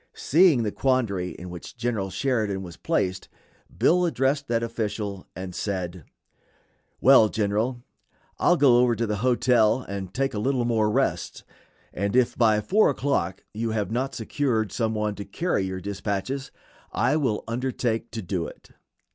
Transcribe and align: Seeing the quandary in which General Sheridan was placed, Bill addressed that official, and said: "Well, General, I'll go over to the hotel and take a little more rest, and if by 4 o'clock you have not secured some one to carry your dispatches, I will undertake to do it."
Seeing 0.15 0.63
the 0.63 0.71
quandary 0.71 1.29
in 1.33 1.51
which 1.51 1.77
General 1.77 2.09
Sheridan 2.09 2.63
was 2.63 2.75
placed, 2.75 3.29
Bill 3.77 4.03
addressed 4.07 4.47
that 4.47 4.63
official, 4.63 5.27
and 5.35 5.53
said: 5.53 6.05
"Well, 6.99 7.29
General, 7.29 7.83
I'll 8.39 8.57
go 8.57 8.77
over 8.79 8.95
to 8.95 9.05
the 9.05 9.17
hotel 9.17 9.81
and 9.83 10.11
take 10.11 10.33
a 10.33 10.39
little 10.39 10.65
more 10.65 10.89
rest, 10.89 11.43
and 11.93 12.15
if 12.15 12.35
by 12.35 12.61
4 12.61 12.89
o'clock 12.89 13.43
you 13.53 13.69
have 13.77 13.91
not 13.91 14.15
secured 14.15 14.71
some 14.71 14.95
one 14.95 15.13
to 15.13 15.23
carry 15.23 15.65
your 15.67 15.79
dispatches, 15.79 16.49
I 16.91 17.15
will 17.15 17.43
undertake 17.47 18.09
to 18.09 18.23
do 18.23 18.47
it." 18.47 18.71